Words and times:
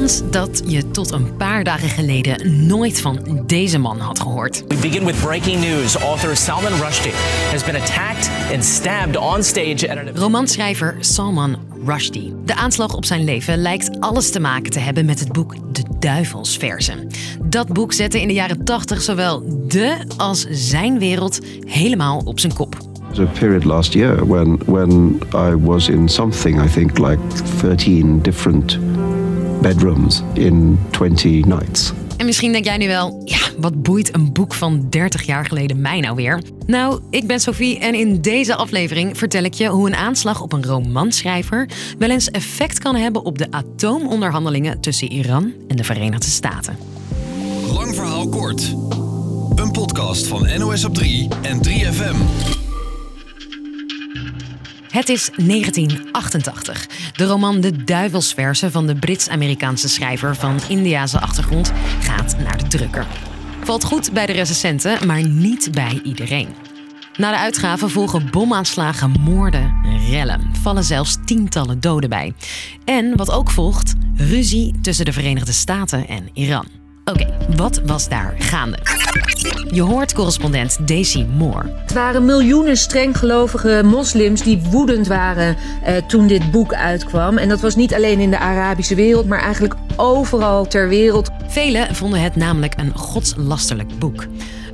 Kans 0.00 0.22
dat 0.30 0.62
je 0.66 0.90
tot 0.90 1.10
een 1.10 1.36
paar 1.36 1.64
dagen 1.64 1.88
geleden 1.88 2.66
nooit 2.66 3.00
van 3.00 3.42
deze 3.46 3.78
man 3.78 3.98
had 3.98 4.20
gehoord. 4.20 4.64
We 4.68 4.74
begin 4.80 5.04
with 5.04 5.20
breaking 5.20 5.60
news. 5.60 5.96
Author 5.96 6.36
Salman 6.36 6.72
Rushdie 6.72 7.12
has 7.50 7.64
been 7.64 7.76
attacked 7.76 8.30
and 8.54 8.64
stabbed 8.64 9.16
on 9.16 9.42
stage 9.42 9.90
at 9.90 9.98
an 9.98 10.16
Romanschrijver 10.16 10.96
Salman 11.00 11.56
Rushdie. 11.86 12.34
De 12.44 12.54
aanslag 12.54 12.94
op 12.94 13.04
zijn 13.04 13.24
leven 13.24 13.58
lijkt 13.58 14.00
alles 14.00 14.30
te 14.30 14.40
maken 14.40 14.70
te 14.70 14.78
hebben 14.78 15.04
met 15.04 15.20
het 15.20 15.32
boek 15.32 15.54
De 15.74 15.82
Duivelsverzen. 15.98 17.06
Dat 17.44 17.68
boek 17.68 17.92
zette 17.92 18.20
in 18.20 18.28
de 18.28 18.34
jaren 18.34 18.64
80 18.64 19.02
zowel 19.02 19.42
de 19.68 19.96
als 20.16 20.46
zijn 20.50 20.98
wereld 20.98 21.38
helemaal 21.66 22.22
op 22.24 22.40
zijn 22.40 22.54
kop. 22.54 22.76
There 23.12 23.24
was 23.24 23.36
a 23.36 23.40
period 23.40 23.64
last 23.64 23.92
year 23.92 24.26
when 24.26 24.58
when 24.66 25.20
I 25.34 25.56
was 25.56 25.88
in 25.88 26.08
something 26.08 26.62
I 26.62 26.68
think 26.68 26.98
like 26.98 27.18
13 27.60 28.22
different 28.22 28.78
bedrooms 29.60 30.22
in 30.32 30.78
20 30.90 31.44
nights. 31.44 31.92
En 32.16 32.26
misschien 32.26 32.52
denk 32.52 32.64
jij 32.64 32.76
nu 32.76 32.86
wel, 32.86 33.22
ja, 33.24 33.38
wat 33.58 33.82
boeit 33.82 34.14
een 34.14 34.32
boek 34.32 34.54
van 34.54 34.86
30 34.90 35.22
jaar 35.22 35.46
geleden 35.46 35.80
mij 35.80 36.00
nou 36.00 36.16
weer? 36.16 36.42
Nou, 36.66 37.00
ik 37.10 37.26
ben 37.26 37.40
Sophie 37.40 37.78
en 37.78 37.94
in 37.94 38.20
deze 38.20 38.54
aflevering 38.54 39.18
vertel 39.18 39.42
ik 39.42 39.54
je 39.54 39.66
hoe 39.66 39.86
een 39.86 39.94
aanslag 39.94 40.42
op 40.42 40.52
een 40.52 40.64
romanschrijver 40.64 41.68
wel 41.98 42.10
eens 42.10 42.30
effect 42.30 42.78
kan 42.78 42.96
hebben 42.96 43.24
op 43.24 43.38
de 43.38 43.46
atoomonderhandelingen 43.50 44.80
tussen 44.80 45.12
Iran 45.12 45.52
en 45.68 45.76
de 45.76 45.84
Verenigde 45.84 46.30
Staten. 46.30 46.76
Lang 47.72 47.94
verhaal 47.94 48.28
kort. 48.28 48.74
Een 49.54 49.70
podcast 49.70 50.26
van 50.26 50.48
NOS 50.58 50.84
op 50.84 50.94
3 50.94 51.28
en 51.42 51.60
3FM. 51.68 52.16
Het 54.90 55.08
is 55.08 55.30
1988. 55.36 56.86
De 57.12 57.24
roman 57.24 57.60
De 57.60 57.84
Duivelsversen 57.84 58.70
van 58.70 58.86
de 58.86 58.94
Brits-Amerikaanse 58.94 59.88
schrijver 59.88 60.36
van 60.36 60.58
Indiase 60.68 61.20
achtergrond 61.20 61.72
gaat 62.00 62.36
naar 62.38 62.58
de 62.58 62.66
drukker. 62.68 63.06
Valt 63.64 63.84
goed 63.84 64.12
bij 64.12 64.26
de 64.26 64.32
recensenten, 64.32 65.06
maar 65.06 65.28
niet 65.28 65.68
bij 65.72 66.00
iedereen. 66.04 66.48
Na 67.16 67.30
de 67.30 67.38
uitgave 67.38 67.88
volgen 67.88 68.30
bomaanslagen, 68.30 69.10
moorden, 69.20 69.74
rellen. 70.10 70.50
Vallen 70.62 70.84
zelfs 70.84 71.16
tientallen 71.24 71.80
doden 71.80 72.10
bij. 72.10 72.32
En 72.84 73.16
wat 73.16 73.30
ook 73.30 73.50
volgt, 73.50 73.94
ruzie 74.16 74.74
tussen 74.82 75.04
de 75.04 75.12
Verenigde 75.12 75.52
Staten 75.52 76.08
en 76.08 76.28
Iran. 76.32 76.79
Oké, 77.04 77.26
wat 77.56 77.80
was 77.84 78.08
daar 78.08 78.34
gaande? 78.38 78.78
Je 79.70 79.82
hoort 79.82 80.14
correspondent 80.14 80.88
Daisy 80.88 81.24
Moore. 81.24 81.72
Het 81.82 81.92
waren 81.92 82.24
miljoenen 82.24 82.76
strenggelovige 82.76 83.82
moslims 83.84 84.42
die 84.42 84.62
woedend 84.70 85.06
waren 85.06 85.56
eh, 85.84 85.96
toen 85.96 86.26
dit 86.26 86.50
boek 86.50 86.74
uitkwam. 86.74 87.38
En 87.38 87.48
dat 87.48 87.60
was 87.60 87.76
niet 87.76 87.94
alleen 87.94 88.20
in 88.20 88.30
de 88.30 88.38
Arabische 88.38 88.94
wereld, 88.94 89.26
maar 89.26 89.40
eigenlijk 89.40 89.74
overal 89.96 90.66
ter 90.66 90.88
wereld. 90.88 91.30
Velen 91.46 91.94
vonden 91.94 92.20
het 92.22 92.36
namelijk 92.36 92.74
een 92.76 92.94
godslasterlijk 92.94 93.98
boek. 93.98 94.26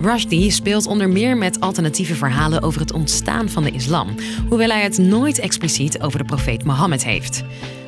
Rushdie 0.00 0.50
speelt 0.50 0.86
onder 0.86 1.08
meer 1.08 1.36
met 1.36 1.60
alternatieve 1.60 2.14
verhalen 2.14 2.62
over 2.62 2.80
het 2.80 2.92
ontstaan 2.92 3.48
van 3.48 3.62
de 3.62 3.70
islam, 3.70 4.14
hoewel 4.48 4.68
hij 4.68 4.82
het 4.82 4.98
nooit 4.98 5.38
expliciet 5.38 6.00
over 6.00 6.18
de 6.18 6.24
profeet 6.24 6.64
Mohammed 6.64 7.04
heeft. 7.04 7.44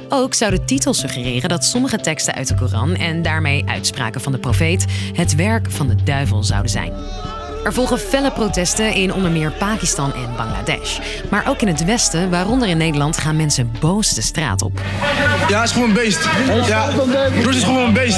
Ook 0.08 0.34
zou 0.34 0.50
de 0.50 0.64
titel 0.64 0.94
suggereren 0.94 1.48
dat 1.48 1.64
sommige 1.64 1.96
teksten 1.96 2.34
uit 2.34 2.48
de 2.48 2.54
Koran 2.54 2.94
en 2.94 3.22
daarmee 3.22 3.64
uitspraken 3.66 4.20
van 4.20 4.32
de 4.32 4.38
profeet 4.38 4.84
het 5.12 5.34
werk 5.34 5.70
van 5.70 5.88
de 5.88 5.94
duivel 6.04 6.42
zouden 6.42 6.70
zijn. 6.70 6.92
Er 7.64 7.72
volgen 7.72 7.98
felle 7.98 8.32
protesten 8.32 8.94
in 8.94 9.12
onder 9.12 9.30
meer 9.30 9.52
Pakistan 9.52 10.14
en 10.14 10.36
Bangladesh. 10.36 10.98
Maar 11.30 11.48
ook 11.48 11.60
in 11.60 11.68
het 11.68 11.84
Westen, 11.84 12.30
waaronder 12.30 12.68
in 12.68 12.76
Nederland, 12.76 13.18
gaan 13.18 13.36
mensen 13.36 13.72
boos 13.80 14.14
de 14.14 14.22
straat 14.22 14.62
op. 14.62 14.80
Ja, 15.48 15.54
hij 15.54 15.64
is 15.64 15.72
gewoon 15.72 15.88
een 15.88 15.94
beest. 15.94 16.28
Ja, 16.66 16.90
Bruce 17.40 17.58
is 17.58 17.64
gewoon 17.64 17.84
een 17.84 17.92
beest. 17.92 18.16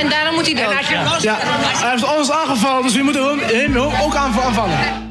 En 0.00 0.08
daarom 0.08 0.34
moet 0.34 0.52
hij 0.52 0.54
dood. 0.54 1.22
Ja, 1.22 1.36
hij 1.40 1.90
heeft 1.90 2.18
ons 2.18 2.30
aangevallen, 2.30 2.82
dus 2.82 2.94
we 2.94 3.02
moeten 3.02 3.38
hem 3.38 3.76
ook 3.76 4.14
aanvallen. 4.14 5.01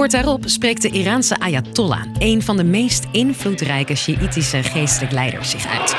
Kort 0.00 0.12
daarop 0.12 0.42
spreekt 0.44 0.82
de 0.82 0.90
Iraanse 0.90 1.38
Ayatollah, 1.38 2.02
een 2.18 2.42
van 2.42 2.56
de 2.56 2.64
meest 2.64 3.04
invloedrijke 3.12 3.94
Sjiïtische 3.94 4.62
geestelijk 4.62 5.12
leiders, 5.12 5.50
zich 5.50 5.66
uit. 5.66 5.96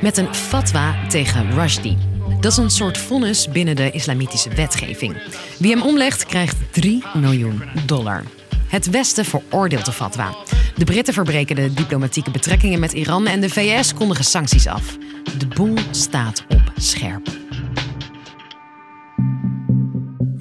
Met 0.00 0.16
een 0.16 0.34
fatwa 0.34 1.06
tegen 1.08 1.50
Rushdie. 1.50 1.96
Dat 2.40 2.52
is 2.52 2.58
een 2.58 2.70
soort 2.70 2.98
vonnis 2.98 3.48
binnen 3.48 3.76
de 3.76 3.90
islamitische 3.90 4.54
wetgeving. 4.54 5.16
Wie 5.58 5.70
hem 5.70 5.82
omlegt, 5.82 6.26
krijgt 6.26 6.56
3 6.70 7.04
miljoen 7.14 7.62
dollar. 7.86 8.22
Het 8.68 8.90
Westen 8.90 9.24
veroordeelt 9.24 9.84
de 9.84 9.92
fatwa. 9.92 10.34
De 10.74 10.84
Britten 10.84 11.14
verbreken 11.14 11.56
de 11.56 11.74
diplomatieke 11.74 12.30
betrekkingen 12.30 12.80
met 12.80 12.92
Iran 12.92 13.26
en 13.26 13.40
de 13.40 13.48
VS 13.48 13.94
kondigen 13.94 14.24
sancties 14.24 14.66
af. 14.66 14.96
De 15.38 15.46
boel 15.46 15.76
staat 15.90 16.44
op 16.48 16.72
scherp. 16.76 17.45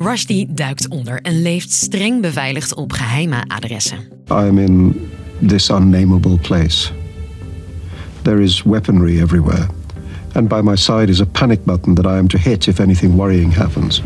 Rushdie 0.05 0.47
duikt 0.53 0.87
onder 0.87 1.21
en 1.21 1.41
leeft 1.41 1.71
streng 1.71 2.21
beveiligd 2.21 2.75
op 2.75 2.91
geheime 2.91 3.43
adressen. 3.47 3.97
I 4.29 4.33
am 4.47 4.57
in 4.57 5.09
this 5.47 5.69
unnamable 5.69 6.37
place. 6.37 6.91
There 8.21 8.41
is 8.41 8.63
weaponry 8.63 9.21
everywhere, 9.21 9.67
and 10.33 10.47
by 10.47 10.61
my 10.61 10.75
side 10.75 11.09
is 11.09 11.19
a 11.19 11.25
panic 11.25 11.63
button 11.63 11.93
that 11.95 12.05
I 12.05 12.17
am 12.17 12.27
to 12.27 12.37
hit 12.37 12.67
if 12.67 12.79
anything 12.79 13.15
worrying 13.15 13.53
happens. 13.53 14.01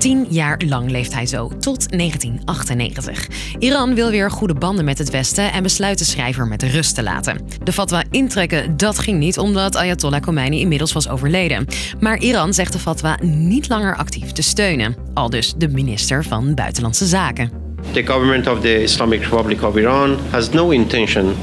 Tien 0.00 0.26
jaar 0.28 0.60
lang 0.68 0.90
leeft 0.90 1.14
hij 1.14 1.26
zo, 1.26 1.48
tot 1.48 1.90
1998. 1.98 3.28
Iran 3.58 3.94
wil 3.94 4.10
weer 4.10 4.30
goede 4.30 4.54
banden 4.54 4.84
met 4.84 4.98
het 4.98 5.10
Westen 5.10 5.52
en 5.52 5.62
besluit 5.62 5.98
de 5.98 6.04
schrijver 6.04 6.46
met 6.46 6.62
rust 6.62 6.94
te 6.94 7.02
laten. 7.02 7.46
De 7.64 7.72
fatwa 7.72 8.04
intrekken, 8.10 8.76
dat 8.76 8.98
ging 8.98 9.18
niet 9.18 9.38
omdat 9.38 9.76
Ayatollah 9.76 10.20
Khomeini 10.20 10.60
inmiddels 10.60 10.92
was 10.92 11.08
overleden. 11.08 11.66
Maar 11.98 12.18
Iran 12.18 12.54
zegt 12.54 12.72
de 12.72 12.78
fatwa 12.78 13.18
niet 13.22 13.68
langer 13.68 13.96
actief 13.96 14.32
te 14.32 14.42
steunen. 14.42 14.96
Al 15.14 15.30
dus 15.30 15.54
de 15.56 15.68
minister 15.68 16.24
van 16.24 16.54
Buitenlandse 16.54 17.06
Zaken. 17.06 17.50
The 17.92 18.06
government 18.06 18.46
of 18.46 18.60
the 18.60 18.82
Islamic 18.82 19.22
Republic 19.22 19.62
of 19.62 19.76
Iran 19.76 20.16
has 20.30 20.50
no 20.50 20.70
intention, 20.70 21.34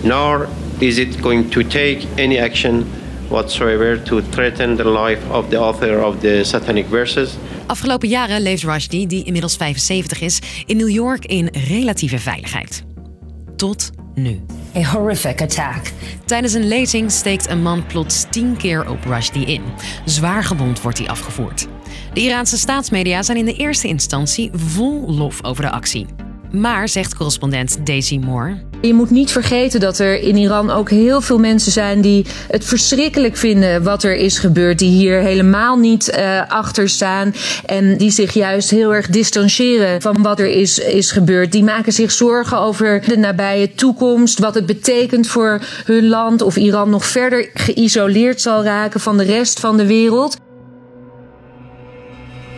nor 0.00 0.48
is 0.78 0.98
it 0.98 1.16
going 1.20 1.50
to 1.50 1.62
take 1.62 1.98
any 2.16 2.40
action 2.40 2.84
whatsoever 3.28 4.02
to 4.02 4.20
threaten 4.28 4.76
the 4.76 4.90
life 4.90 5.20
of 5.30 5.48
the 5.48 5.56
author 5.56 6.04
of 6.04 6.20
the 6.20 6.40
Satanic 6.44 6.86
Verses. 6.86 7.36
Afgelopen 7.70 8.08
jaren 8.08 8.40
leeft 8.40 8.62
Rushdie, 8.62 9.06
die 9.06 9.24
inmiddels 9.24 9.56
75 9.56 10.20
is, 10.20 10.38
in 10.66 10.76
New 10.76 10.88
York 10.88 11.24
in 11.24 11.48
relatieve 11.68 12.18
veiligheid. 12.18 12.84
Tot 13.56 13.90
nu. 14.14 14.40
A 14.76 14.82
horrific 14.82 15.42
attack. 15.42 15.92
Tijdens 16.24 16.52
een 16.52 16.68
lezing 16.68 17.10
steekt 17.10 17.48
een 17.48 17.62
man 17.62 17.86
plots 17.86 18.26
tien 18.30 18.56
keer 18.56 18.88
op 18.88 19.04
Rushdie 19.04 19.46
in. 19.46 19.62
Zwaar 20.04 20.44
gewond 20.44 20.82
wordt 20.82 20.98
hij 20.98 21.08
afgevoerd. 21.08 21.66
De 22.12 22.20
Iraanse 22.20 22.58
staatsmedia 22.58 23.22
zijn 23.22 23.38
in 23.38 23.44
de 23.44 23.56
eerste 23.56 23.88
instantie 23.88 24.50
vol 24.52 25.14
lof 25.14 25.44
over 25.44 25.62
de 25.62 25.70
actie. 25.70 26.06
Maar, 26.50 26.88
zegt 26.88 27.14
correspondent 27.14 27.86
Daisy 27.86 28.18
Moore, 28.18 28.56
Je 28.80 28.94
moet 28.94 29.10
niet 29.10 29.32
vergeten 29.32 29.80
dat 29.80 29.98
er 29.98 30.22
in 30.22 30.36
Iran 30.36 30.70
ook 30.70 30.90
heel 30.90 31.20
veel 31.20 31.38
mensen 31.38 31.72
zijn 31.72 32.00
die 32.00 32.26
het 32.48 32.64
verschrikkelijk 32.64 33.36
vinden 33.36 33.82
wat 33.82 34.02
er 34.02 34.16
is 34.16 34.38
gebeurd. 34.38 34.78
Die 34.78 34.90
hier 34.90 35.20
helemaal 35.20 35.76
niet 35.76 36.10
eh, 36.10 36.48
achter 36.48 36.88
staan. 36.88 37.34
En 37.66 37.96
die 37.96 38.10
zich 38.10 38.32
juist 38.32 38.70
heel 38.70 38.94
erg 38.94 39.06
distancieren 39.06 40.02
van 40.02 40.22
wat 40.22 40.40
er 40.40 40.48
is, 40.48 40.78
is 40.78 41.10
gebeurd. 41.10 41.52
Die 41.52 41.64
maken 41.64 41.92
zich 41.92 42.10
zorgen 42.10 42.58
over 42.58 43.02
de 43.06 43.16
nabije 43.16 43.74
toekomst. 43.74 44.38
Wat 44.38 44.54
het 44.54 44.66
betekent 44.66 45.26
voor 45.26 45.60
hun 45.84 46.08
land. 46.08 46.42
Of 46.42 46.56
Iran 46.56 46.90
nog 46.90 47.06
verder 47.06 47.50
geïsoleerd 47.54 48.40
zal 48.40 48.64
raken 48.64 49.00
van 49.00 49.16
de 49.16 49.24
rest 49.24 49.60
van 49.60 49.76
de 49.76 49.86
wereld. 49.86 50.36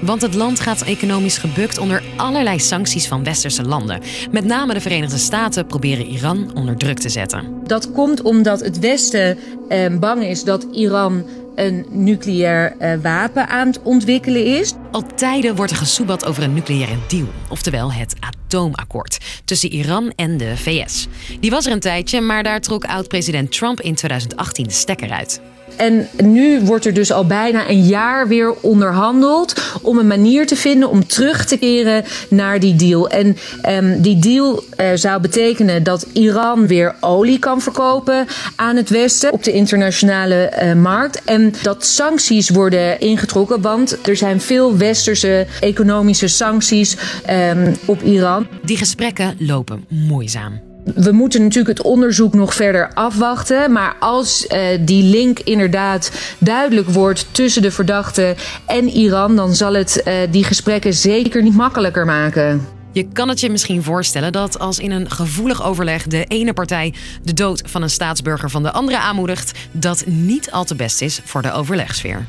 Want 0.03 0.23
het 0.23 0.35
land 0.35 0.61
gaat 0.61 0.83
economisch 0.83 1.39
gebukt 1.39 1.79
onder 1.79 2.03
allerlei 2.17 2.59
sancties 2.59 3.09
van 3.09 3.25
westerse 3.25 3.65
landen. 3.65 4.01
Met 4.31 4.45
name 4.45 4.75
de 4.75 4.81
Verenigde 4.81 5.19
Staten 5.19 5.67
proberen 5.67 6.07
Iran 6.07 6.51
onder 6.55 6.77
druk 6.77 6.99
te 6.99 7.09
zetten. 7.09 7.61
Dat 7.67 7.93
komt 7.93 8.23
omdat 8.23 8.61
het 8.61 8.78
Westen 8.78 9.39
eh, 9.69 9.97
bang 9.99 10.25
is 10.25 10.45
dat 10.45 10.66
Iran 10.72 11.25
een 11.54 11.87
nucleair 11.91 12.77
eh, 12.78 12.99
wapen 13.03 13.49
aan 13.49 13.66
het 13.66 13.83
ontwikkelen 13.83 14.45
is. 14.45 14.75
Al 14.91 15.04
tijden 15.15 15.57
wordt 15.57 15.72
er 15.72 15.78
gesoebat 15.78 16.25
over 16.25 16.43
een 16.43 16.55
nucleaire 16.55 16.97
deal, 17.09 17.28
oftewel 17.48 17.93
het 17.93 18.15
atoomakkoord 18.21 19.19
tussen 19.45 19.72
Iran 19.72 20.13
en 20.16 20.37
de 20.37 20.57
VS. 20.57 21.09
Die 21.41 21.51
was 21.51 21.66
er 21.66 21.72
een 21.72 21.81
tijdje, 21.81 22.21
maar 22.21 22.43
daar 22.43 22.60
trok 22.60 22.84
oud-president 22.84 23.53
Trump 23.53 23.81
in 23.81 23.95
2018 23.95 24.65
de 24.65 24.72
stekker 24.72 25.10
uit. 25.10 25.41
En 25.77 26.09
nu 26.22 26.60
wordt 26.60 26.86
er 26.86 26.95
dus 26.95 27.13
al 27.13 27.27
bijna 27.27 27.69
een 27.69 27.83
jaar 27.83 28.28
weer 28.28 28.54
onderhandeld 28.60 29.54
om 29.83 29.98
een 29.98 30.07
manier 30.07 30.47
te 30.47 30.57
vinden 30.57 30.89
om 30.89 31.07
terug 31.07 31.45
te 31.45 31.57
keren 31.57 32.04
naar 32.28 32.60
die 32.60 32.77
deal. 32.77 33.09
En 33.09 33.36
ehm, 33.63 34.01
die 34.01 34.19
deal 34.19 34.65
eh, 34.77 34.89
zou 34.95 35.21
betekenen 35.21 35.83
dat 35.83 36.07
Iran 36.13 36.66
weer 36.66 36.95
olie 37.01 37.39
kan 37.39 37.60
verkopen 37.60 38.27
aan 38.57 38.77
het 38.77 38.89
Westen 38.89 39.33
op 39.33 39.45
de 39.45 39.53
internationale 39.53 40.34
eh, 40.34 40.74
markt. 40.74 41.24
En 41.24 41.54
dat 41.63 41.84
sancties 41.84 42.51
worden 42.51 43.01
ingetrokken, 43.01 43.60
want 43.60 43.98
er 44.07 44.16
zijn 44.16 44.41
veel 44.41 44.77
westerse 44.77 45.47
economische 45.60 46.28
sancties 46.28 46.97
ehm, 47.24 47.74
op 47.84 48.03
Iran. 48.03 48.47
Die 48.63 48.77
gesprekken 48.77 49.36
lopen 49.39 49.84
moeizaam. 49.89 50.72
We 50.84 51.13
moeten 51.13 51.43
natuurlijk 51.43 51.79
het 51.79 51.87
onderzoek 51.87 52.34
nog 52.34 52.55
verder 52.55 52.95
afwachten. 52.95 53.73
Maar 53.73 53.97
als 54.01 54.47
uh, 54.47 54.59
die 54.81 55.03
link 55.03 55.39
inderdaad 55.39 56.13
duidelijk 56.39 56.89
wordt 56.89 57.27
tussen 57.31 57.63
de 57.63 57.71
verdachte 57.71 58.34
en 58.67 58.89
Iran, 58.89 59.37
dan 59.37 59.55
zal 59.55 59.75
het 59.75 60.03
uh, 60.05 60.15
die 60.31 60.45
gesprekken 60.45 60.95
zeker 60.95 61.43
niet 61.43 61.55
makkelijker 61.55 62.05
maken. 62.05 62.67
Je 62.93 63.09
kan 63.13 63.29
het 63.29 63.41
je 63.41 63.51
misschien 63.51 63.83
voorstellen 63.83 64.33
dat 64.33 64.59
als 64.59 64.79
in 64.79 64.91
een 64.91 65.11
gevoelig 65.11 65.65
overleg 65.65 66.07
de 66.07 66.25
ene 66.25 66.53
partij 66.53 66.95
de 67.23 67.33
dood 67.33 67.63
van 67.67 67.83
een 67.83 67.91
staatsburger 67.91 68.51
van 68.51 68.63
de 68.63 68.73
andere 68.73 68.99
aanmoedigt, 68.99 69.59
dat 69.71 70.05
niet 70.07 70.51
al 70.51 70.65
te 70.65 70.75
best 70.75 71.03
is 71.03 71.21
voor 71.25 71.43
de 71.43 71.53
overlegsfeer. 71.53 72.27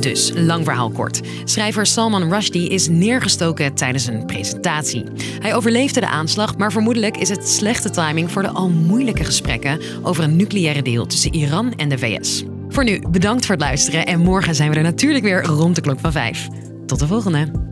Dus, 0.00 0.32
lang 0.34 0.64
verhaal 0.64 0.90
kort. 0.90 1.20
Schrijver 1.44 1.86
Salman 1.86 2.32
Rushdie 2.32 2.68
is 2.68 2.88
neergestoken 2.88 3.74
tijdens 3.74 4.06
een 4.06 4.26
presentatie. 4.26 5.04
Hij 5.38 5.54
overleefde 5.54 6.00
de 6.00 6.08
aanslag, 6.08 6.56
maar 6.56 6.72
vermoedelijk 6.72 7.16
is 7.16 7.28
het 7.28 7.48
slechte 7.48 7.90
timing 7.90 8.30
voor 8.30 8.42
de 8.42 8.48
al 8.48 8.68
moeilijke 8.68 9.24
gesprekken 9.24 9.80
over 10.02 10.24
een 10.24 10.36
nucleaire 10.36 10.82
deal 10.82 11.06
tussen 11.06 11.34
Iran 11.34 11.72
en 11.72 11.88
de 11.88 11.98
VS. 11.98 12.44
Voor 12.68 12.84
nu, 12.84 13.00
bedankt 13.10 13.46
voor 13.46 13.54
het 13.54 13.64
luisteren 13.64 14.06
en 14.06 14.20
morgen 14.20 14.54
zijn 14.54 14.70
we 14.70 14.76
er 14.76 14.82
natuurlijk 14.82 15.24
weer 15.24 15.44
rond 15.44 15.74
de 15.74 15.80
klok 15.80 16.00
van 16.00 16.12
5. 16.12 16.48
Tot 16.86 16.98
de 16.98 17.06
volgende! 17.06 17.67